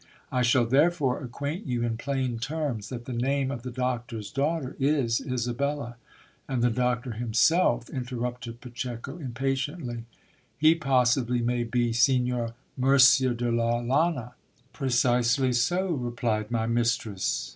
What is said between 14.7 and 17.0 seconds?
Precisely so, replied my mis